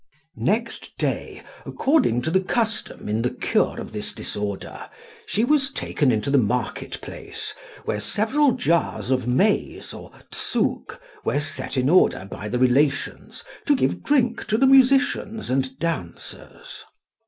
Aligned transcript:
"Next 0.35 0.97
day, 0.97 1.43
according 1.63 2.23
to 2.23 2.31
the 2.31 2.41
custom 2.41 3.07
in 3.07 3.21
the 3.21 3.29
cure 3.29 3.79
of 3.79 3.91
this 3.93 4.13
disorder, 4.15 4.89
she 5.27 5.43
was 5.43 5.69
taken 5.69 6.11
into 6.11 6.31
the 6.31 6.39
market 6.39 6.99
place, 7.01 7.53
where 7.85 7.99
several 7.99 8.53
jars 8.53 9.11
of 9.11 9.27
maize 9.27 9.93
or 9.93 10.09
tsug 10.31 10.97
were 11.23 11.39
set 11.39 11.77
in 11.77 11.87
order 11.87 12.25
by 12.25 12.49
the 12.49 12.57
relations, 12.57 13.43
to 13.67 13.75
give 13.75 14.01
drink 14.01 14.47
to 14.47 14.57
the 14.57 14.65
musicians 14.65 15.51
and 15.51 15.77
dancers. 15.77 16.83